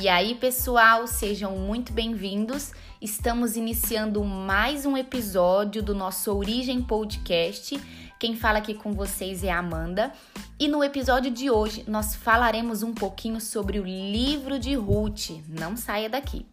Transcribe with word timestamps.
E 0.00 0.08
aí, 0.08 0.34
pessoal, 0.34 1.06
sejam 1.06 1.54
muito 1.58 1.92
bem-vindos. 1.92 2.72
Estamos 3.02 3.54
iniciando 3.54 4.24
mais 4.24 4.86
um 4.86 4.96
episódio 4.96 5.82
do 5.82 5.94
nosso 5.94 6.34
Origem 6.34 6.80
Podcast. 6.80 7.78
Quem 8.18 8.34
fala 8.34 8.60
aqui 8.60 8.72
com 8.72 8.94
vocês 8.94 9.44
é 9.44 9.50
a 9.50 9.58
Amanda. 9.58 10.10
E 10.58 10.68
no 10.68 10.82
episódio 10.82 11.30
de 11.30 11.50
hoje 11.50 11.84
nós 11.86 12.14
falaremos 12.14 12.82
um 12.82 12.94
pouquinho 12.94 13.42
sobre 13.42 13.78
o 13.78 13.84
livro 13.84 14.58
de 14.58 14.74
Ruth. 14.74 15.32
Não 15.46 15.76
saia 15.76 16.08
daqui. 16.08 16.46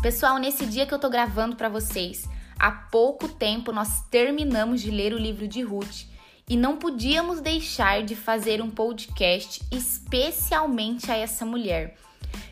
Pessoal, 0.00 0.38
nesse 0.38 0.64
dia 0.64 0.86
que 0.86 0.94
eu 0.94 0.98
tô 0.98 1.10
gravando 1.10 1.56
para 1.56 1.68
vocês, 1.68 2.26
Há 2.58 2.72
pouco 2.72 3.28
tempo 3.28 3.70
nós 3.70 4.02
terminamos 4.10 4.80
de 4.80 4.90
ler 4.90 5.12
o 5.12 5.18
livro 5.18 5.46
de 5.46 5.62
Ruth 5.62 6.06
e 6.48 6.56
não 6.56 6.76
podíamos 6.76 7.40
deixar 7.40 8.02
de 8.02 8.16
fazer 8.16 8.60
um 8.60 8.70
podcast 8.70 9.62
especialmente 9.70 11.10
a 11.10 11.16
essa 11.16 11.44
mulher, 11.44 11.96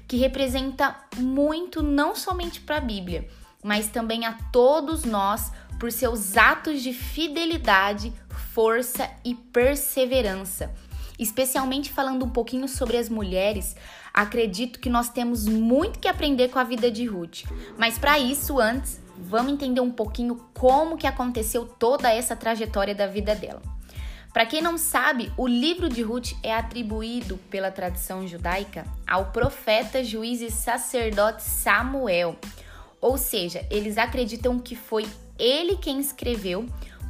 que 0.06 0.16
representa 0.16 0.94
muito 1.16 1.82
não 1.82 2.14
somente 2.14 2.60
para 2.60 2.76
a 2.76 2.80
Bíblia, 2.80 3.26
mas 3.64 3.88
também 3.88 4.26
a 4.26 4.34
todos 4.52 5.04
nós 5.04 5.50
por 5.80 5.90
seus 5.90 6.36
atos 6.36 6.82
de 6.82 6.92
fidelidade, 6.92 8.12
força 8.52 9.10
e 9.24 9.34
perseverança. 9.34 10.72
Especialmente 11.18 11.90
falando 11.90 12.24
um 12.24 12.30
pouquinho 12.30 12.68
sobre 12.68 12.96
as 12.96 13.08
mulheres, 13.08 13.74
acredito 14.12 14.78
que 14.78 14.90
nós 14.90 15.08
temos 15.08 15.46
muito 15.46 15.98
que 15.98 16.08
aprender 16.08 16.48
com 16.48 16.58
a 16.58 16.64
vida 16.64 16.90
de 16.90 17.06
Ruth. 17.06 17.44
Mas 17.78 17.98
para 17.98 18.18
isso, 18.18 18.60
antes, 18.60 19.00
vamos 19.18 19.52
entender 19.52 19.80
um 19.80 19.90
pouquinho 19.90 20.40
como 20.54 20.96
que 20.96 21.06
aconteceu 21.06 21.66
toda 21.66 22.12
essa 22.12 22.36
trajetória 22.36 22.94
da 22.94 23.06
vida 23.06 23.34
dela. 23.34 23.62
Para 24.32 24.44
quem 24.44 24.60
não 24.60 24.76
sabe, 24.76 25.32
o 25.36 25.46
livro 25.46 25.88
de 25.88 26.02
Ruth 26.02 26.32
é 26.42 26.54
atribuído 26.54 27.38
pela 27.48 27.70
tradição 27.70 28.28
judaica 28.28 28.84
ao 29.06 29.32
profeta, 29.32 30.04
juiz 30.04 30.42
e 30.42 30.50
sacerdote 30.50 31.42
Samuel. 31.42 32.36
Ou 33.00 33.16
seja, 33.16 33.66
eles 33.70 33.96
acreditam 33.96 34.58
que 34.58 34.76
foi 34.76 35.06
ele 35.38 35.76
quem 35.76 35.98
escreveu 35.98 36.66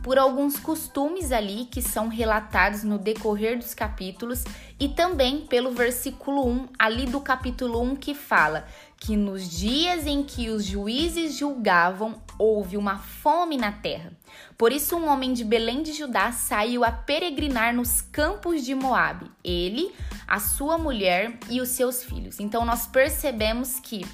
por 0.07 0.21
alguns 0.21 0.57
costumes 0.57 1.33
ali 1.33 1.65
que 1.65 1.83
são 1.83 2.07
relatados 2.07 2.85
no 2.85 2.97
decorrer 2.97 3.59
dos 3.59 3.75
capítulos 3.75 4.45
e 4.79 4.89
também 4.89 5.45
pelo 5.49 5.73
versículo 5.73 6.47
1 6.47 6.69
ali 6.79 7.07
do 7.07 7.21
capítulo 7.21 7.83
1 7.83 7.97
que 7.97 8.15
fala 8.15 8.69
que 8.97 9.17
nos 9.17 9.51
dias 9.51 10.07
em 10.07 10.23
que 10.23 10.49
os 10.49 10.65
juízes 10.65 11.35
julgavam 11.37 12.23
houve 12.39 12.77
uma 12.77 12.99
fome 12.99 13.57
na 13.57 13.73
terra. 13.73 14.13
Por 14.57 14.71
isso 14.71 14.97
um 14.97 15.09
homem 15.09 15.33
de 15.33 15.43
Belém 15.43 15.83
de 15.83 15.93
Judá 15.93 16.31
saiu 16.31 16.85
a 16.85 16.93
peregrinar 16.93 17.75
nos 17.75 18.01
campos 18.01 18.65
de 18.65 18.77
Moabe, 18.77 19.29
ele, 19.43 19.93
a 20.25 20.39
sua 20.39 20.79
mulher 20.79 21.37
e 21.51 21.61
os 21.61 21.71
seus 21.71 22.05
filhos. 22.05 22.39
Então 22.39 22.65
nós 22.65 22.87
percebemos 22.87 23.81
que 23.81 24.07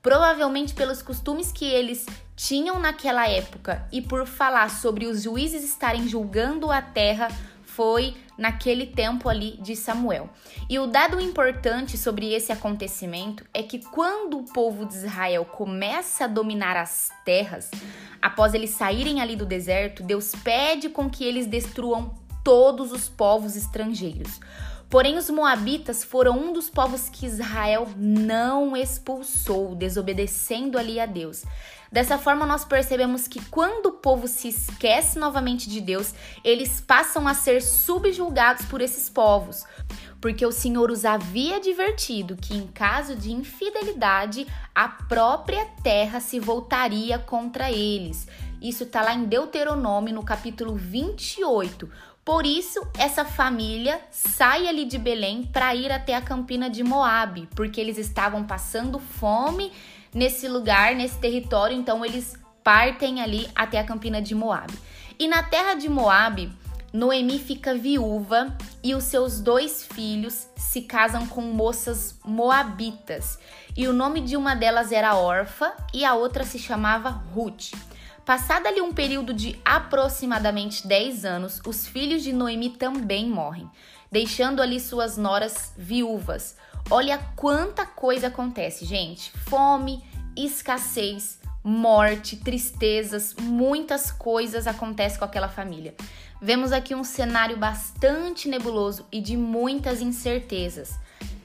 provavelmente 0.00 0.74
pelos 0.74 1.02
costumes 1.02 1.50
que 1.50 1.64
eles 1.64 2.06
tinham 2.46 2.78
naquela 2.78 3.28
época 3.28 3.86
e 3.92 4.00
por 4.00 4.26
falar 4.26 4.70
sobre 4.70 5.04
os 5.04 5.22
juízes 5.22 5.62
estarem 5.62 6.08
julgando 6.08 6.70
a 6.70 6.80
terra, 6.80 7.28
foi 7.64 8.14
naquele 8.38 8.86
tempo 8.86 9.28
ali 9.28 9.58
de 9.60 9.76
Samuel. 9.76 10.30
E 10.68 10.78
o 10.78 10.86
dado 10.86 11.20
importante 11.20 11.98
sobre 11.98 12.32
esse 12.32 12.50
acontecimento 12.50 13.44
é 13.52 13.62
que 13.62 13.78
quando 13.78 14.38
o 14.38 14.44
povo 14.44 14.86
de 14.86 14.94
Israel 14.94 15.44
começa 15.44 16.24
a 16.24 16.28
dominar 16.28 16.78
as 16.78 17.10
terras, 17.26 17.70
após 18.22 18.54
eles 18.54 18.70
saírem 18.70 19.20
ali 19.20 19.36
do 19.36 19.44
deserto, 19.44 20.02
Deus 20.02 20.32
pede 20.42 20.88
com 20.88 21.10
que 21.10 21.24
eles 21.24 21.46
destruam 21.46 22.14
todos 22.42 22.90
os 22.90 23.06
povos 23.06 23.54
estrangeiros. 23.54 24.40
Porém, 24.88 25.16
os 25.16 25.30
Moabitas 25.30 26.02
foram 26.02 26.36
um 26.36 26.52
dos 26.52 26.68
povos 26.68 27.08
que 27.08 27.24
Israel 27.24 27.86
não 27.96 28.76
expulsou, 28.76 29.76
desobedecendo 29.76 30.76
ali 30.76 30.98
a 30.98 31.06
Deus. 31.06 31.44
Dessa 31.90 32.16
forma, 32.16 32.46
nós 32.46 32.64
percebemos 32.64 33.26
que 33.26 33.44
quando 33.46 33.86
o 33.86 33.92
povo 33.92 34.28
se 34.28 34.48
esquece 34.48 35.18
novamente 35.18 35.68
de 35.68 35.80
Deus, 35.80 36.14
eles 36.44 36.80
passam 36.80 37.26
a 37.26 37.34
ser 37.34 37.60
subjulgados 37.60 38.64
por 38.66 38.80
esses 38.80 39.08
povos. 39.08 39.64
Porque 40.20 40.46
o 40.46 40.52
Senhor 40.52 40.90
os 40.90 41.04
havia 41.04 41.56
advertido 41.56 42.36
que, 42.36 42.54
em 42.54 42.66
caso 42.68 43.16
de 43.16 43.32
infidelidade, 43.32 44.46
a 44.72 44.88
própria 44.88 45.66
terra 45.82 46.20
se 46.20 46.38
voltaria 46.38 47.18
contra 47.18 47.72
eles. 47.72 48.28
Isso 48.62 48.84
está 48.84 49.02
lá 49.02 49.14
em 49.14 49.24
Deuteronômio, 49.24 50.14
no 50.14 50.22
capítulo 50.22 50.74
28. 50.74 51.90
Por 52.30 52.46
isso, 52.46 52.80
essa 52.96 53.24
família 53.24 54.00
sai 54.08 54.68
ali 54.68 54.84
de 54.84 54.96
Belém 54.96 55.42
para 55.52 55.74
ir 55.74 55.90
até 55.90 56.14
a 56.14 56.22
campina 56.22 56.70
de 56.70 56.84
Moabe, 56.84 57.48
porque 57.56 57.80
eles 57.80 57.98
estavam 57.98 58.44
passando 58.44 59.00
fome 59.00 59.72
nesse 60.14 60.46
lugar, 60.46 60.94
nesse 60.94 61.18
território, 61.18 61.76
então 61.76 62.04
eles 62.04 62.38
partem 62.62 63.20
ali 63.20 63.48
até 63.52 63.80
a 63.80 63.84
campina 63.84 64.22
de 64.22 64.32
Moabe. 64.32 64.78
E 65.18 65.26
na 65.26 65.42
terra 65.42 65.74
de 65.74 65.88
Moabe, 65.88 66.52
Noemi 66.92 67.36
fica 67.36 67.74
viúva 67.74 68.56
e 68.80 68.94
os 68.94 69.02
seus 69.02 69.40
dois 69.40 69.84
filhos 69.84 70.46
se 70.54 70.82
casam 70.82 71.26
com 71.26 71.40
moças 71.40 72.16
moabitas. 72.24 73.40
E 73.76 73.88
o 73.88 73.92
nome 73.92 74.20
de 74.20 74.36
uma 74.36 74.54
delas 74.54 74.92
era 74.92 75.16
Orfa 75.16 75.74
e 75.92 76.04
a 76.04 76.14
outra 76.14 76.44
se 76.44 76.60
chamava 76.60 77.10
Ruth. 77.10 77.72
Passado 78.30 78.68
ali 78.68 78.80
um 78.80 78.92
período 78.92 79.34
de 79.34 79.58
aproximadamente 79.64 80.86
10 80.86 81.24
anos, 81.24 81.60
os 81.66 81.84
filhos 81.84 82.22
de 82.22 82.32
Noemi 82.32 82.70
também 82.70 83.28
morrem, 83.28 83.68
deixando 84.08 84.62
ali 84.62 84.78
suas 84.78 85.16
noras 85.16 85.72
viúvas. 85.76 86.56
Olha 86.88 87.18
quanta 87.34 87.84
coisa 87.84 88.28
acontece, 88.28 88.84
gente: 88.84 89.32
fome, 89.32 90.04
escassez, 90.36 91.40
morte, 91.64 92.36
tristezas, 92.36 93.34
muitas 93.34 94.12
coisas 94.12 94.68
acontecem 94.68 95.18
com 95.18 95.24
aquela 95.24 95.48
família. 95.48 95.96
Vemos 96.40 96.70
aqui 96.70 96.94
um 96.94 97.02
cenário 97.02 97.56
bastante 97.56 98.48
nebuloso 98.48 99.04
e 99.10 99.20
de 99.20 99.36
muitas 99.36 100.00
incertezas. 100.00 100.96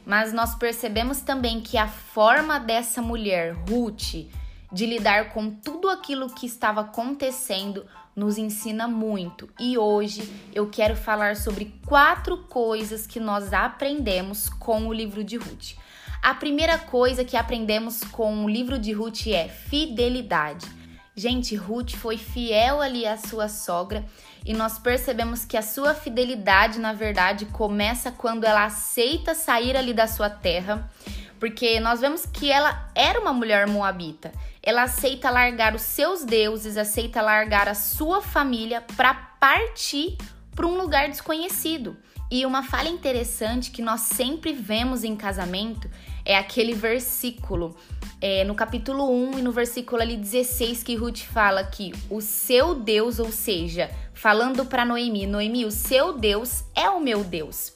Mas 0.06 0.31
nós 0.31 0.53
percebemos 0.53 1.22
também 1.22 1.62
que 1.62 1.79
a 1.79 1.88
forma 1.88 2.59
dessa 2.59 3.02
mulher, 3.02 3.56
Ruth, 3.67 4.28
de 4.75 4.86
lidar 4.86 5.30
com 5.30 5.50
tudo 5.50 5.90
aquilo 5.90 6.30
que 6.30 6.46
estava 6.46 6.81
acontecendo 6.81 7.86
nos 8.13 8.38
ensina 8.38 8.90
muito. 8.90 9.50
E 9.58 9.78
hoje 9.78 10.30
eu 10.53 10.69
quero 10.69 10.97
falar 10.97 11.38
sobre 11.38 11.74
quatro 11.86 12.40
coisas 12.40 13.08
que 13.08 13.18
nós 13.18 13.53
aprendemos 13.53 14.50
com 14.50 14.85
o 14.85 14.94
livro 14.94 15.24
de 15.24 15.38
Ruth. 15.38 15.78
A 16.22 16.34
primeira 16.34 16.78
coisa 16.78 17.24
que 17.24 17.38
aprendemos 17.38 18.03
com 18.03 18.44
o 18.44 18.50
livro 18.50 18.78
de 18.78 18.91
Ruth 18.91 19.28
é 19.28 19.47
fidelidade. 19.47 20.68
Gente, 21.16 21.56
Ruth 21.56 21.91
foi 21.91 22.18
fiel 22.18 22.81
ali 22.81 23.08
à 23.08 23.16
sua 23.16 23.47
sogra 23.47 24.03
e 24.46 24.53
nós 24.53 24.78
percebemos 24.78 25.46
que 25.46 25.56
a 25.56 25.62
sua 25.62 25.94
fidelidade, 25.94 26.80
na 26.80 26.91
verdade, 26.91 27.46
começa 27.46 28.12
quando 28.12 28.44
ela 28.44 28.66
aceita 28.66 29.34
sair 29.34 29.78
ali 29.78 29.94
da 29.94 30.06
sua 30.06 30.30
terra 30.30 30.91
porque 31.40 31.80
nós 31.80 32.02
vemos 32.02 32.25
que 32.25 32.52
ela 32.52 32.90
era 32.96 33.19
uma 33.19 33.34
mulher 33.34 33.68
moabita. 33.68 34.31
Ela 34.66 34.84
aceita 34.84 35.30
largar 35.30 35.76
os 35.76 35.84
seus 35.84 36.26
deuses, 36.26 36.76
aceita 36.76 37.22
largar 37.22 37.70
a 37.70 37.76
sua 37.76 38.22
família 38.22 38.81
para 38.98 39.14
partir 39.14 40.18
para 40.56 40.66
um 40.66 40.76
lugar 40.76 41.08
desconhecido. 41.08 41.96
E 42.31 42.44
uma 42.46 42.64
falha 42.64 42.90
interessante 42.90 43.70
que 43.70 43.84
nós 43.84 44.02
sempre 44.02 44.52
vemos 44.52 45.03
em 45.03 45.16
casamento 45.16 45.88
é 46.26 46.36
aquele 46.36 46.74
versículo 46.74 47.76
é, 48.20 48.44
no 48.44 48.56
capítulo 48.56 49.08
1 49.12 49.40
e 49.40 49.41
no 49.44 49.52
versículo 49.52 50.02
ali 50.02 50.17
16 50.17 50.82
que 50.82 50.96
Ruth 50.96 51.20
fala 51.20 51.64
que 51.64 51.94
o 52.09 52.22
seu 52.22 52.73
Deus, 52.73 53.20
ou 53.20 53.32
seja, 53.32 53.91
falando 54.14 54.66
para 54.66 54.84
Noemi, 54.84 55.28
Noemi, 55.28 55.66
o 55.66 55.72
seu 55.72 56.17
Deus 56.17 56.64
é 56.73 56.90
o 56.90 57.00
meu 57.00 57.23
Deus. 57.23 57.73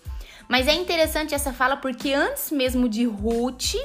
Mas 0.47 0.67
é 0.67 0.73
interessante 0.73 1.35
essa 1.35 1.53
fala 1.53 1.77
porque 1.77 2.11
antes 2.11 2.49
mesmo 2.49 2.89
de 2.89 3.05
Ruth 3.05 3.75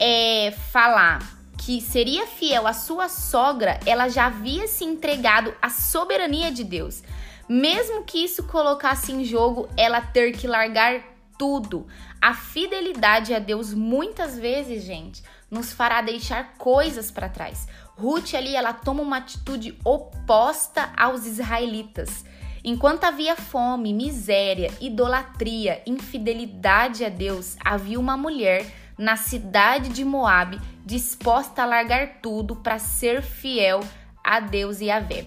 é, 0.00 0.50
falar 0.72 1.37
que 1.68 1.82
seria 1.82 2.26
fiel 2.26 2.66
à 2.66 2.72
sua 2.72 3.10
sogra, 3.10 3.78
ela 3.84 4.08
já 4.08 4.24
havia 4.24 4.66
se 4.66 4.86
entregado 4.86 5.54
à 5.60 5.68
soberania 5.68 6.50
de 6.50 6.64
Deus. 6.64 7.02
Mesmo 7.46 8.04
que 8.04 8.24
isso 8.24 8.44
colocasse 8.44 9.12
em 9.12 9.22
jogo 9.22 9.68
ela 9.76 10.00
ter 10.00 10.32
que 10.32 10.46
largar 10.46 11.02
tudo. 11.38 11.86
A 12.22 12.32
fidelidade 12.32 13.34
a 13.34 13.38
Deus 13.38 13.74
muitas 13.74 14.38
vezes, 14.38 14.82
gente, 14.82 15.22
nos 15.50 15.70
fará 15.70 16.00
deixar 16.00 16.54
coisas 16.56 17.10
para 17.10 17.28
trás. 17.28 17.68
Ruth 17.98 18.32
ali 18.32 18.56
ela 18.56 18.72
toma 18.72 19.02
uma 19.02 19.18
atitude 19.18 19.78
oposta 19.84 20.90
aos 20.96 21.26
israelitas. 21.26 22.24
Enquanto 22.64 23.04
havia 23.04 23.36
fome, 23.36 23.92
miséria, 23.92 24.72
idolatria, 24.80 25.82
infidelidade 25.86 27.04
a 27.04 27.10
Deus, 27.10 27.58
havia 27.62 28.00
uma 28.00 28.16
mulher 28.16 28.64
na 28.96 29.16
cidade 29.16 29.90
de 29.90 30.04
Moabe 30.04 30.58
disposta 30.88 31.62
a 31.62 31.66
largar 31.66 32.22
tudo 32.22 32.56
para 32.56 32.78
ser 32.78 33.20
fiel 33.20 33.80
a 34.24 34.40
Deus 34.40 34.80
e 34.80 34.90
a 34.90 34.98
Vé. 34.98 35.26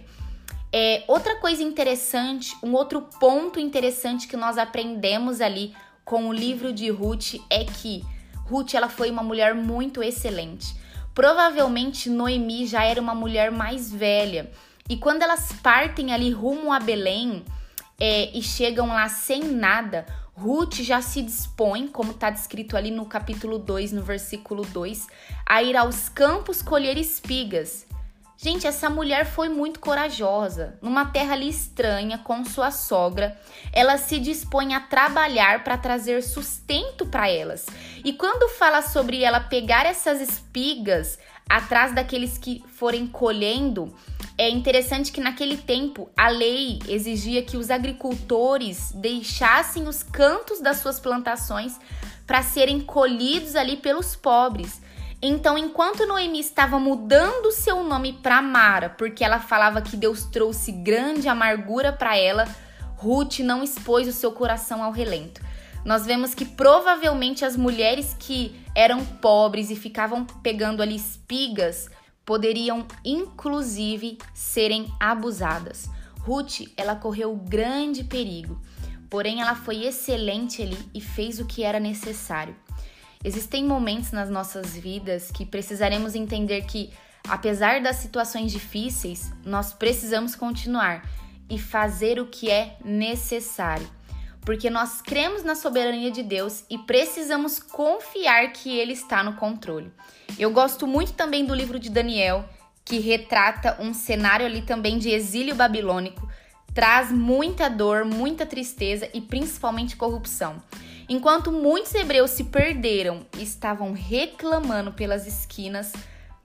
É, 0.73 1.03
outra 1.07 1.35
coisa 1.35 1.61
interessante, 1.61 2.55
um 2.63 2.73
outro 2.73 3.03
ponto 3.19 3.59
interessante 3.59 4.27
que 4.27 4.35
nós 4.35 4.57
aprendemos 4.57 5.39
ali 5.39 5.75
com 6.03 6.27
o 6.27 6.33
livro 6.33 6.73
de 6.73 6.89
Ruth 6.89 7.35
é 7.47 7.63
que 7.63 8.03
Ruth 8.47 8.73
ela 8.73 8.89
foi 8.89 9.11
uma 9.11 9.21
mulher 9.21 9.53
muito 9.53 10.01
excelente. 10.01 10.75
Provavelmente 11.13 12.09
Noemi 12.09 12.65
já 12.65 12.83
era 12.83 12.99
uma 12.99 13.13
mulher 13.13 13.51
mais 13.51 13.91
velha. 13.91 14.49
E 14.89 14.97
quando 14.97 15.21
elas 15.21 15.51
partem 15.61 16.11
ali 16.11 16.31
rumo 16.31 16.73
a 16.73 16.79
Belém 16.79 17.45
é, 17.99 18.35
e 18.35 18.41
chegam 18.41 18.87
lá 18.87 19.07
sem 19.07 19.43
nada, 19.43 20.07
Ruth 20.33 20.75
já 20.75 21.01
se 21.01 21.21
dispõe, 21.21 21.87
como 21.87 22.11
está 22.11 22.29
descrito 22.29 22.77
ali 22.77 22.89
no 22.89 23.05
capítulo 23.05 23.59
2, 23.59 23.91
no 23.91 24.01
versículo 24.01 24.63
2, 24.65 25.07
a 25.45 25.61
ir 25.61 25.75
aos 25.75 26.09
campos 26.09 26.61
colher 26.61 26.97
espigas. 26.97 27.85
Gente, 28.43 28.65
essa 28.65 28.89
mulher 28.89 29.23
foi 29.27 29.49
muito 29.49 29.79
corajosa. 29.79 30.75
Numa 30.81 31.05
terra 31.05 31.33
ali 31.33 31.47
estranha, 31.47 32.17
com 32.17 32.43
sua 32.43 32.71
sogra, 32.71 33.39
ela 33.71 33.99
se 33.99 34.17
dispõe 34.17 34.73
a 34.73 34.79
trabalhar 34.79 35.63
para 35.63 35.77
trazer 35.77 36.23
sustento 36.23 37.05
para 37.05 37.29
elas. 37.29 37.67
E 38.03 38.13
quando 38.13 38.49
fala 38.49 38.81
sobre 38.81 39.23
ela 39.23 39.39
pegar 39.39 39.85
essas 39.85 40.19
espigas 40.19 41.19
atrás 41.47 41.93
daqueles 41.93 42.39
que 42.39 42.63
forem 42.67 43.05
colhendo, 43.05 43.95
é 44.35 44.49
interessante 44.49 45.11
que 45.11 45.21
naquele 45.21 45.57
tempo 45.57 46.09
a 46.17 46.27
lei 46.27 46.79
exigia 46.88 47.43
que 47.43 47.57
os 47.57 47.69
agricultores 47.69 48.91
deixassem 48.93 49.88
os 49.88 50.01
cantos 50.01 50.59
das 50.59 50.77
suas 50.77 50.99
plantações 50.99 51.79
para 52.25 52.41
serem 52.41 52.81
colhidos 52.81 53.55
ali 53.55 53.77
pelos 53.77 54.15
pobres. 54.15 54.81
Então, 55.21 55.56
enquanto 55.56 56.07
Noemi 56.07 56.39
estava 56.39 56.79
mudando 56.79 57.51
seu 57.51 57.83
nome 57.83 58.13
para 58.13 58.41
Mara, 58.41 58.89
porque 58.89 59.23
ela 59.23 59.39
falava 59.39 59.81
que 59.81 59.95
Deus 59.95 60.23
trouxe 60.25 60.71
grande 60.71 61.27
amargura 61.27 61.94
para 61.94 62.18
ela, 62.18 62.47
Ruth 62.95 63.39
não 63.39 63.63
expôs 63.63 64.07
o 64.07 64.12
seu 64.12 64.31
coração 64.31 64.83
ao 64.83 64.91
relento. 64.91 65.41
Nós 65.85 66.06
vemos 66.06 66.33
que 66.33 66.45
provavelmente 66.45 67.45
as 67.45 67.56
mulheres 67.56 68.15
que 68.18 68.59
eram 68.75 69.06
pobres 69.06 69.69
e 69.69 69.75
ficavam 69.75 70.25
pegando 70.25 70.81
ali 70.81 70.95
espigas 70.95 71.89
poderiam 72.25 72.85
inclusive 73.03 74.17
serem 74.33 74.91
abusadas. 75.00 75.89
Ruth, 76.19 76.62
ela 76.77 76.95
correu 76.95 77.35
grande 77.35 78.03
perigo, 78.03 78.62
porém 79.09 79.41
ela 79.41 79.56
foi 79.56 79.85
excelente 79.85 80.62
ali 80.62 80.77
e 80.94 81.01
fez 81.01 81.39
o 81.39 81.45
que 81.45 81.63
era 81.63 81.79
necessário. 81.79 82.56
Existem 83.23 83.63
momentos 83.63 84.12
nas 84.12 84.29
nossas 84.29 84.75
vidas 84.75 85.31
que 85.31 85.45
precisaremos 85.45 86.15
entender 86.15 86.63
que, 86.63 86.91
apesar 87.27 87.81
das 87.81 87.97
situações 87.97 88.51
difíceis, 88.51 89.31
nós 89.45 89.73
precisamos 89.73 90.35
continuar 90.35 91.07
e 91.47 91.59
fazer 91.59 92.19
o 92.19 92.25
que 92.25 92.50
é 92.50 92.77
necessário. 92.83 93.88
Porque 94.41 94.71
nós 94.71 95.03
cremos 95.03 95.44
na 95.44 95.53
soberania 95.53 96.09
de 96.09 96.23
Deus 96.23 96.63
e 96.68 96.79
precisamos 96.79 97.59
confiar 97.59 98.51
que 98.53 98.75
Ele 98.75 98.94
está 98.94 99.24
no 99.24 99.33
controle. 99.33 99.91
Eu 100.39 100.50
gosto 100.50 100.88
muito 100.88 101.13
também 101.13 101.45
do 101.45 101.53
livro 101.53 101.77
de 101.77 101.91
Daniel, 101.91 102.44
que 102.83 102.97
retrata 103.00 103.77
um 103.79 103.94
cenário 103.94 104.47
ali 104.47 104.63
também 104.63 104.97
de 104.97 105.09
exílio 105.09 105.53
babilônico, 105.53 106.27
traz 106.74 107.12
muita 107.12 107.69
dor, 107.69 108.03
muita 108.03 108.47
tristeza 108.47 109.07
e 109.13 109.21
principalmente 109.21 109.95
corrupção. 109.95 110.56
Enquanto 111.11 111.51
muitos 111.51 111.93
hebreus 111.93 112.31
se 112.31 112.45
perderam 112.45 113.25
e 113.37 113.43
estavam 113.43 113.91
reclamando 113.91 114.93
pelas 114.93 115.27
esquinas, 115.27 115.91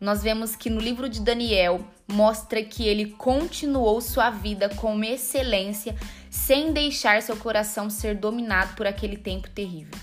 nós 0.00 0.24
vemos 0.24 0.56
que 0.56 0.68
no 0.68 0.80
livro 0.80 1.08
de 1.08 1.20
Daniel 1.20 1.86
mostra 2.08 2.60
que 2.64 2.84
ele 2.84 3.12
continuou 3.12 4.00
sua 4.00 4.28
vida 4.28 4.68
com 4.70 5.04
excelência, 5.04 5.94
sem 6.28 6.72
deixar 6.72 7.22
seu 7.22 7.36
coração 7.36 7.88
ser 7.88 8.16
dominado 8.16 8.74
por 8.74 8.88
aquele 8.88 9.16
tempo 9.16 9.48
terrível. 9.50 9.96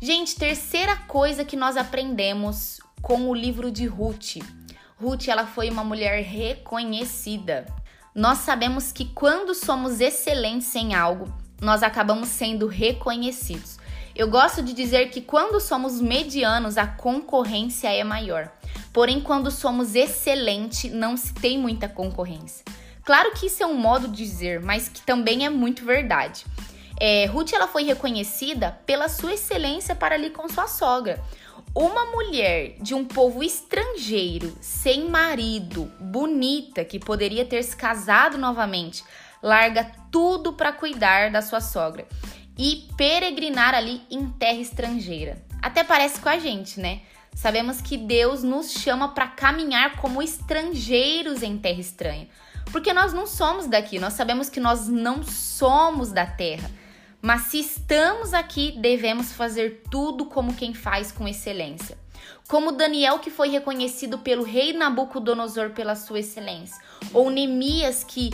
Gente, 0.00 0.36
terceira 0.36 0.96
coisa 0.96 1.44
que 1.44 1.54
nós 1.54 1.76
aprendemos 1.76 2.80
com 3.02 3.28
o 3.28 3.34
livro 3.34 3.70
de 3.70 3.84
Ruth. 3.84 4.38
Ruth, 4.96 5.28
ela 5.28 5.46
foi 5.46 5.68
uma 5.68 5.84
mulher 5.84 6.22
reconhecida. 6.22 7.66
Nós 8.14 8.38
sabemos 8.38 8.90
que 8.90 9.04
quando 9.04 9.54
somos 9.54 10.00
excelentes 10.00 10.74
em 10.74 10.94
algo, 10.94 11.30
nós 11.60 11.82
acabamos 11.82 12.30
sendo 12.30 12.66
reconhecidos. 12.66 13.81
Eu 14.14 14.28
gosto 14.28 14.62
de 14.62 14.74
dizer 14.74 15.08
que 15.08 15.22
quando 15.22 15.58
somos 15.58 15.98
medianos, 15.98 16.76
a 16.76 16.86
concorrência 16.86 17.88
é 17.88 18.04
maior. 18.04 18.52
Porém, 18.92 19.22
quando 19.22 19.50
somos 19.50 19.94
excelente, 19.94 20.90
não 20.90 21.16
se 21.16 21.32
tem 21.32 21.58
muita 21.58 21.88
concorrência. 21.88 22.62
Claro 23.04 23.32
que 23.32 23.46
isso 23.46 23.62
é 23.62 23.66
um 23.66 23.74
modo 23.74 24.06
de 24.06 24.16
dizer, 24.22 24.60
mas 24.60 24.86
que 24.86 25.00
também 25.00 25.46
é 25.46 25.50
muito 25.50 25.82
verdade. 25.84 26.44
É, 27.00 27.24
Ruth 27.24 27.54
ela 27.54 27.66
foi 27.66 27.84
reconhecida 27.84 28.78
pela 28.84 29.08
sua 29.08 29.32
excelência 29.32 29.94
para 29.94 30.14
ali 30.14 30.28
com 30.28 30.46
sua 30.46 30.68
sogra. 30.68 31.18
Uma 31.74 32.04
mulher 32.04 32.76
de 32.82 32.94
um 32.94 33.06
povo 33.06 33.42
estrangeiro, 33.42 34.54
sem 34.60 35.08
marido, 35.08 35.90
bonita, 35.98 36.84
que 36.84 36.98
poderia 36.98 37.46
ter 37.46 37.62
se 37.62 37.74
casado 37.74 38.36
novamente, 38.36 39.02
larga 39.42 39.90
tudo 40.10 40.52
para 40.52 40.70
cuidar 40.70 41.30
da 41.30 41.40
sua 41.40 41.62
sogra 41.62 42.06
e 42.62 42.86
peregrinar 42.96 43.74
ali 43.74 44.02
em 44.08 44.24
terra 44.28 44.60
estrangeira. 44.60 45.36
Até 45.60 45.82
parece 45.82 46.20
com 46.20 46.28
a 46.28 46.38
gente, 46.38 46.78
né? 46.78 47.00
Sabemos 47.34 47.80
que 47.80 47.96
Deus 47.96 48.44
nos 48.44 48.70
chama 48.70 49.08
para 49.08 49.26
caminhar 49.26 49.96
como 49.96 50.22
estrangeiros 50.22 51.42
em 51.42 51.58
terra 51.58 51.80
estranha, 51.80 52.28
porque 52.70 52.92
nós 52.92 53.12
não 53.12 53.26
somos 53.26 53.66
daqui, 53.66 53.98
nós 53.98 54.12
sabemos 54.12 54.48
que 54.48 54.60
nós 54.60 54.86
não 54.86 55.24
somos 55.24 56.12
da 56.12 56.24
terra. 56.24 56.70
Mas 57.20 57.42
se 57.42 57.58
estamos 57.58 58.32
aqui, 58.32 58.78
devemos 58.78 59.32
fazer 59.32 59.82
tudo 59.90 60.26
como 60.26 60.54
quem 60.54 60.72
faz 60.72 61.10
com 61.10 61.26
excelência. 61.26 61.98
Como 62.46 62.70
Daniel, 62.70 63.18
que 63.18 63.30
foi 63.30 63.48
reconhecido 63.48 64.18
pelo 64.18 64.44
rei 64.44 64.72
Nabucodonosor 64.72 65.70
pela 65.70 65.96
sua 65.96 66.20
excelência, 66.20 66.80
ou 67.12 67.28
Neemias, 67.28 68.04
que 68.04 68.30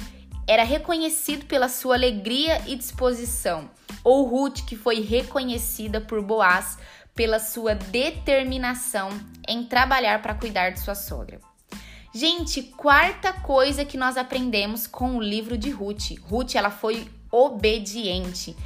era 0.47 0.65
reconhecido 0.65 1.47
pela 1.47 1.69
sua 1.69 1.95
alegria 1.95 2.61
e 2.67 2.77
disposição, 2.77 3.71
ou 4.03 4.25
Ruth, 4.25 4.65
que 4.67 4.77
foi 4.77 5.01
reconhecida 5.01 6.01
por 6.01 6.23
Boaz 6.23 6.79
pela 7.15 7.41
sua 7.41 7.75
determinação 7.75 9.11
em 9.47 9.65
trabalhar 9.65 10.23
para 10.23 10.35
cuidar 10.35 10.71
de 10.71 10.81
sua 10.81 10.95
sogra. 10.95 11.41
Gente, 12.15 12.63
quarta 12.63 13.33
coisa 13.33 13.85
que 13.85 13.99
nós 13.99 14.17
aprendemos 14.17 14.87
com 14.87 15.17
o 15.17 15.21
livro 15.21 15.59
de 15.59 15.71
Ruth. 15.71 16.19
Ruth, 16.23 16.55
ela 16.55 16.71
foi 16.71 17.09
obediente. 17.31 18.57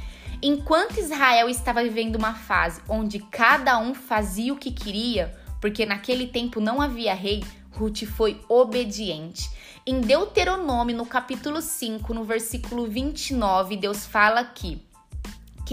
Enquanto 0.41 0.99
Israel 0.99 1.49
estava 1.49 1.83
vivendo 1.83 2.15
uma 2.15 2.33
fase 2.33 2.81
onde 2.87 3.19
cada 3.19 3.77
um 3.79 3.93
fazia 3.95 4.53
o 4.53 4.57
que 4.57 4.71
queria, 4.71 5.33
porque 5.59 5.85
naquele 5.85 6.27
tempo 6.27 6.59
não 6.59 6.81
havia 6.81 7.13
rei, 7.13 7.43
Ruth 7.71 8.03
foi 8.05 8.39
obediente. 8.47 9.49
Em 9.85 9.99
Deuteronômio, 9.99 10.95
no 10.95 11.05
capítulo 11.05 11.61
5, 11.61 12.13
no 12.13 12.23
versículo 12.23 12.85
29, 12.85 13.77
Deus 13.77 14.05
fala 14.05 14.43
que 14.43 14.81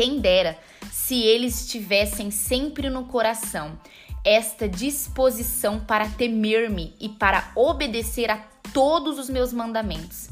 quem 0.00 0.18
dera 0.18 0.56
se 0.90 1.20
eles 1.20 1.68
tivessem 1.68 2.30
sempre 2.30 2.88
no 2.88 3.04
coração 3.04 3.78
esta 4.24 4.66
disposição 4.66 5.78
para 5.78 6.08
temer-me 6.08 6.96
e 6.98 7.10
para 7.10 7.52
obedecer 7.54 8.30
a 8.30 8.38
todos 8.72 9.18
os 9.18 9.28
meus 9.28 9.52
mandamentos. 9.52 10.30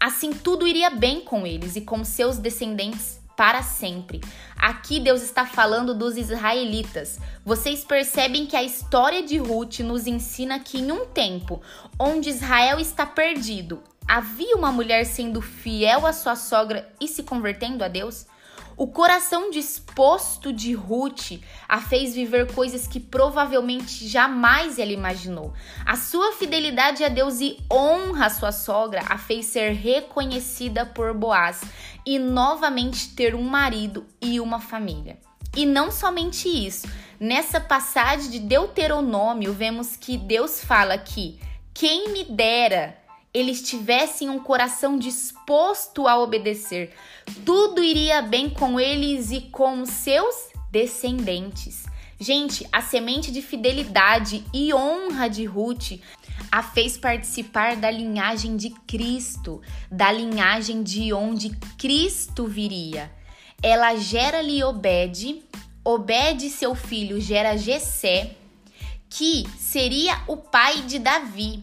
Assim 0.00 0.32
tudo 0.32 0.66
iria 0.66 0.90
bem 0.90 1.20
com 1.20 1.46
eles 1.46 1.76
e 1.76 1.82
com 1.82 2.02
seus 2.02 2.36
descendentes 2.38 3.20
para 3.36 3.62
sempre. 3.62 4.20
Aqui 4.56 4.98
Deus 4.98 5.22
está 5.22 5.46
falando 5.46 5.94
dos 5.94 6.16
israelitas. 6.16 7.20
Vocês 7.44 7.84
percebem 7.84 8.44
que 8.44 8.56
a 8.56 8.64
história 8.64 9.22
de 9.22 9.38
Ruth 9.38 9.78
nos 9.80 10.08
ensina 10.08 10.58
que 10.58 10.78
em 10.78 10.90
um 10.90 11.06
tempo 11.06 11.62
onde 11.96 12.30
Israel 12.30 12.80
está 12.80 13.06
perdido, 13.06 13.84
havia 14.08 14.56
uma 14.56 14.72
mulher 14.72 15.06
sendo 15.06 15.40
fiel 15.40 16.04
à 16.04 16.12
sua 16.12 16.34
sogra 16.34 16.92
e 17.00 17.06
se 17.06 17.22
convertendo 17.22 17.84
a 17.84 17.88
Deus? 17.88 18.26
O 18.78 18.86
coração 18.86 19.50
disposto 19.50 20.52
de 20.52 20.74
Ruth 20.74 21.40
a 21.66 21.80
fez 21.80 22.14
viver 22.14 22.52
coisas 22.52 22.86
que 22.86 23.00
provavelmente 23.00 24.06
jamais 24.06 24.78
ela 24.78 24.92
imaginou. 24.92 25.54
A 25.86 25.96
sua 25.96 26.32
fidelidade 26.32 27.02
a 27.02 27.08
Deus 27.08 27.40
e 27.40 27.58
honra 27.72 28.26
a 28.26 28.30
sua 28.30 28.52
sogra 28.52 29.02
a 29.08 29.16
fez 29.16 29.46
ser 29.46 29.72
reconhecida 29.72 30.84
por 30.84 31.14
Boaz 31.14 31.62
e 32.04 32.18
novamente 32.18 33.14
ter 33.14 33.34
um 33.34 33.44
marido 33.44 34.06
e 34.20 34.38
uma 34.40 34.60
família. 34.60 35.18
E 35.56 35.64
não 35.64 35.90
somente 35.90 36.46
isso, 36.46 36.86
nessa 37.18 37.58
passagem 37.58 38.28
de 38.28 38.40
Deuteronômio, 38.40 39.54
vemos 39.54 39.96
que 39.96 40.18
Deus 40.18 40.62
fala 40.62 40.98
que 40.98 41.40
quem 41.72 42.10
me 42.10 42.24
dera 42.24 43.05
eles 43.36 43.60
tivessem 43.60 44.30
um 44.30 44.38
coração 44.38 44.98
disposto 44.98 46.08
a 46.08 46.18
obedecer, 46.18 46.94
tudo 47.44 47.84
iria 47.84 48.22
bem 48.22 48.48
com 48.48 48.80
eles 48.80 49.30
e 49.30 49.42
com 49.42 49.84
seus 49.84 50.48
descendentes. 50.70 51.84
Gente, 52.18 52.66
a 52.72 52.80
semente 52.80 53.30
de 53.30 53.42
fidelidade 53.42 54.42
e 54.54 54.72
honra 54.72 55.28
de 55.28 55.44
Ruth 55.44 56.00
a 56.50 56.62
fez 56.62 56.96
participar 56.96 57.76
da 57.76 57.90
linhagem 57.90 58.56
de 58.56 58.70
Cristo, 58.70 59.60
da 59.90 60.10
linhagem 60.10 60.82
de 60.82 61.12
onde 61.12 61.50
Cristo 61.76 62.46
viria. 62.46 63.12
Ela 63.62 63.96
gera-lhe 63.96 64.64
Obed, 64.64 65.42
Obed, 65.84 66.48
seu 66.48 66.74
filho, 66.74 67.20
gera 67.20 67.54
Jessé, 67.58 68.34
que 69.10 69.44
seria 69.58 70.22
o 70.26 70.38
pai 70.38 70.80
de 70.80 70.98
Davi. 70.98 71.62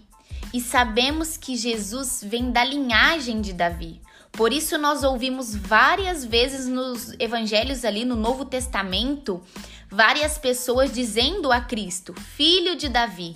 E 0.53 0.61
sabemos 0.61 1.35
que 1.35 1.57
Jesus 1.57 2.23
vem 2.23 2.51
da 2.51 2.63
linhagem 2.63 3.41
de 3.41 3.53
Davi. 3.53 3.99
Por 4.31 4.53
isso 4.53 4.77
nós 4.77 5.03
ouvimos 5.03 5.55
várias 5.55 6.23
vezes 6.23 6.67
nos 6.67 7.13
evangelhos 7.19 7.83
ali 7.83 8.05
no 8.05 8.15
Novo 8.15 8.45
Testamento, 8.45 9.41
várias 9.89 10.37
pessoas 10.37 10.93
dizendo 10.93 11.51
a 11.51 11.59
Cristo: 11.59 12.13
"Filho 12.13 12.75
de 12.75 12.87
Davi, 12.87 13.35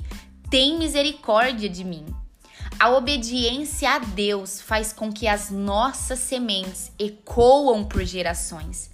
tem 0.50 0.78
misericórdia 0.78 1.68
de 1.68 1.84
mim". 1.84 2.06
A 2.80 2.90
obediência 2.92 3.90
a 3.90 3.98
Deus 3.98 4.62
faz 4.62 4.94
com 4.94 5.12
que 5.12 5.28
as 5.28 5.50
nossas 5.50 6.20
sementes 6.20 6.92
ecoam 7.00 7.84
por 7.84 8.04
gerações. 8.06 8.92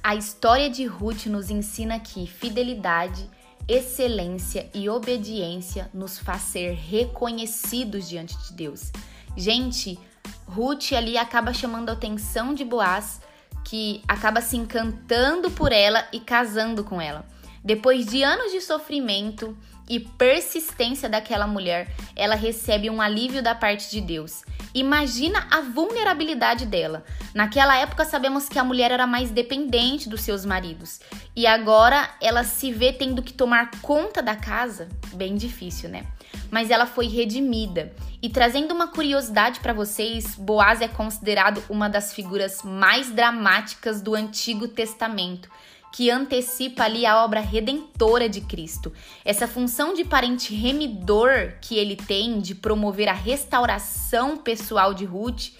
A 0.00 0.14
história 0.14 0.70
de 0.70 0.86
Ruth 0.86 1.26
nos 1.26 1.50
ensina 1.50 1.98
que 1.98 2.26
fidelidade, 2.26 3.28
excelência 3.68 4.68
e 4.74 4.88
obediência 4.88 5.90
nos 5.92 6.18
faz 6.18 6.42
ser 6.42 6.74
reconhecidos 6.74 8.08
diante 8.08 8.36
de 8.44 8.52
Deus. 8.52 8.90
Gente, 9.36 9.98
Ruth 10.46 10.92
ali 10.92 11.16
acaba 11.16 11.52
chamando 11.52 11.88
a 11.90 11.92
atenção 11.92 12.54
de 12.54 12.64
Boaz, 12.64 13.20
que 13.64 14.02
acaba 14.06 14.40
se 14.40 14.56
encantando 14.56 15.50
por 15.50 15.72
ela 15.72 16.06
e 16.12 16.20
casando 16.20 16.84
com 16.84 17.00
ela. 17.00 17.26
Depois 17.64 18.06
de 18.06 18.22
anos 18.22 18.52
de 18.52 18.60
sofrimento 18.60 19.56
e 19.88 19.98
persistência 19.98 21.08
daquela 21.08 21.46
mulher, 21.46 21.94
ela 22.14 22.34
recebe 22.34 22.90
um 22.90 23.00
alívio 23.00 23.42
da 23.42 23.54
parte 23.54 23.90
de 23.90 24.00
Deus. 24.00 24.42
Imagina 24.74 25.46
a 25.52 25.60
vulnerabilidade 25.60 26.66
dela. 26.66 27.04
Naquela 27.32 27.76
época 27.76 28.04
sabemos 28.04 28.48
que 28.48 28.58
a 28.58 28.64
mulher 28.64 28.90
era 28.90 29.06
mais 29.06 29.30
dependente 29.30 30.08
dos 30.08 30.22
seus 30.22 30.44
maridos 30.44 31.00
e 31.36 31.46
agora 31.46 32.10
ela 32.20 32.42
se 32.42 32.72
vê 32.72 32.92
tendo 32.92 33.22
que 33.22 33.32
tomar 33.32 33.70
conta 33.80 34.20
da 34.20 34.34
casa, 34.34 34.88
bem 35.12 35.36
difícil, 35.36 35.88
né? 35.88 36.04
Mas 36.50 36.70
ela 36.70 36.86
foi 36.86 37.06
redimida. 37.06 37.92
E 38.20 38.28
trazendo 38.28 38.74
uma 38.74 38.88
curiosidade 38.88 39.60
para 39.60 39.72
vocês, 39.72 40.34
Boaz 40.34 40.80
é 40.80 40.88
considerado 40.88 41.62
uma 41.68 41.88
das 41.88 42.12
figuras 42.12 42.62
mais 42.64 43.10
dramáticas 43.10 44.02
do 44.02 44.14
Antigo 44.14 44.66
Testamento 44.66 45.48
que 45.94 46.10
antecipa 46.10 46.82
ali 46.82 47.06
a 47.06 47.24
obra 47.24 47.38
redentora 47.38 48.28
de 48.28 48.40
Cristo. 48.40 48.92
Essa 49.24 49.46
função 49.46 49.94
de 49.94 50.04
parente 50.04 50.52
remidor 50.52 51.52
que 51.60 51.76
ele 51.76 51.94
tem 51.94 52.40
de 52.40 52.52
promover 52.52 53.08
a 53.08 53.12
restauração 53.12 54.36
pessoal 54.36 54.92
de 54.92 55.04
Ruth 55.04 55.52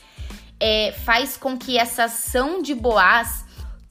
é, 0.59 0.91
faz 1.05 1.37
com 1.37 1.57
que 1.57 1.79
essa 1.79 2.07
ação 2.07 2.61
de 2.61 2.75
Boaz 2.75 3.45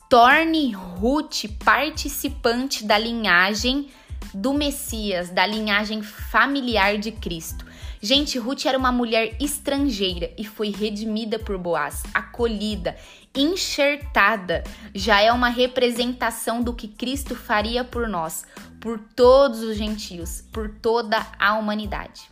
torne 0.09 0.73
Ruth 0.73 1.45
participante 1.63 2.83
da 2.83 2.97
linhagem 2.97 3.87
do 4.33 4.53
Messias, 4.53 5.29
da 5.29 5.47
linhagem 5.47 6.03
familiar 6.03 6.97
de 6.97 7.13
Cristo. 7.13 7.65
Gente, 8.05 8.37
Ruth 8.37 8.65
era 8.65 8.77
uma 8.77 8.91
mulher 8.91 9.37
estrangeira 9.39 10.29
e 10.37 10.43
foi 10.43 10.71
redimida 10.71 11.39
por 11.39 11.57
Boaz, 11.57 12.03
acolhida, 12.13 12.97
enxertada. 13.33 14.61
Já 14.93 15.21
é 15.21 15.31
uma 15.31 15.47
representação 15.47 16.61
do 16.61 16.73
que 16.73 16.89
Cristo 16.89 17.33
faria 17.33 17.81
por 17.81 18.09
nós, 18.09 18.45
por 18.81 18.99
todos 18.99 19.61
os 19.61 19.77
gentios, 19.77 20.41
por 20.51 20.69
toda 20.69 21.25
a 21.39 21.53
humanidade. 21.53 22.29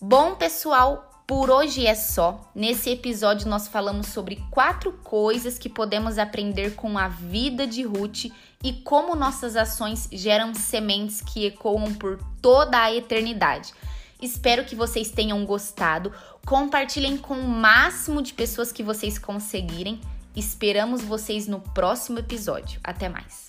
Bom, 0.00 0.36
pessoal, 0.36 1.13
por 1.26 1.50
hoje 1.50 1.86
é 1.86 1.94
só. 1.94 2.50
Nesse 2.54 2.90
episódio 2.90 3.48
nós 3.48 3.68
falamos 3.68 4.08
sobre 4.08 4.42
quatro 4.50 4.92
coisas 4.92 5.58
que 5.58 5.68
podemos 5.68 6.18
aprender 6.18 6.74
com 6.74 6.98
a 6.98 7.08
vida 7.08 7.66
de 7.66 7.82
Ruth 7.82 8.26
e 8.62 8.72
como 8.84 9.14
nossas 9.14 9.56
ações 9.56 10.08
geram 10.12 10.54
sementes 10.54 11.20
que 11.20 11.46
ecoam 11.46 11.94
por 11.94 12.18
toda 12.40 12.80
a 12.80 12.94
eternidade. 12.94 13.72
Espero 14.20 14.64
que 14.64 14.74
vocês 14.74 15.10
tenham 15.10 15.44
gostado. 15.44 16.12
Compartilhem 16.46 17.16
com 17.16 17.34
o 17.34 17.48
máximo 17.48 18.22
de 18.22 18.32
pessoas 18.32 18.72
que 18.72 18.82
vocês 18.82 19.18
conseguirem. 19.18 20.00
Esperamos 20.36 21.02
vocês 21.02 21.46
no 21.46 21.60
próximo 21.60 22.18
episódio. 22.18 22.80
Até 22.82 23.08
mais. 23.08 23.43